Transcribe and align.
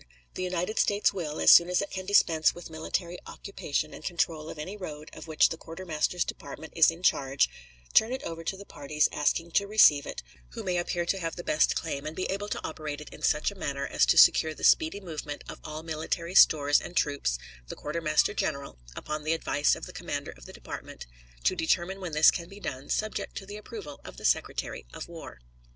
The 0.33 0.41
United 0.41 0.79
States 0.79 1.13
will, 1.13 1.39
as 1.39 1.51
soon 1.51 1.69
as 1.69 1.79
it 1.79 1.91
can 1.91 2.07
dispense 2.07 2.55
with 2.55 2.71
military 2.71 3.19
occupation 3.27 3.93
and 3.93 4.03
control 4.03 4.49
of 4.49 4.57
any 4.57 4.75
road 4.75 5.11
of 5.13 5.27
which 5.27 5.49
the 5.49 5.57
Quartermaster's 5.59 6.23
Department 6.25 6.73
is 6.75 6.89
in 6.89 7.03
charge, 7.03 7.47
turn 7.93 8.11
it 8.11 8.23
over 8.23 8.43
to 8.43 8.57
the 8.57 8.65
parties 8.65 9.07
asking 9.11 9.51
to 9.51 9.67
receive 9.67 10.07
it 10.07 10.23
who 10.53 10.63
may 10.63 10.77
appear 10.77 11.05
to 11.05 11.19
have 11.19 11.35
the 11.35 11.43
best 11.43 11.75
claim, 11.75 12.07
and 12.07 12.15
be 12.15 12.25
able 12.31 12.49
to 12.49 12.67
operate 12.67 12.99
it 12.99 13.09
in 13.09 13.21
such 13.21 13.51
a 13.51 13.55
manner 13.55 13.85
as 13.85 14.07
to 14.07 14.17
secure 14.17 14.55
the 14.55 14.63
speedy 14.63 14.99
movement 14.99 15.43
of 15.47 15.59
all 15.63 15.83
military 15.83 16.33
stores 16.33 16.81
and 16.81 16.97
troops, 16.97 17.37
the 17.67 17.75
quartermaster 17.75 18.33
general, 18.33 18.79
upon 18.95 19.23
the 19.23 19.33
advice 19.33 19.75
of 19.75 19.85
the 19.85 19.93
commander 19.93 20.31
of 20.35 20.47
the 20.47 20.53
department, 20.53 21.05
to 21.43 21.55
determine 21.55 22.01
when 22.01 22.13
this 22.13 22.31
can 22.31 22.49
be 22.49 22.59
done, 22.59 22.89
subject 22.89 23.35
to 23.37 23.45
the 23.45 23.55
approval 23.55 24.01
of 24.03 24.17
the 24.17 24.25
Secretary 24.25 24.87
of 24.95 25.07
War. 25.07 25.39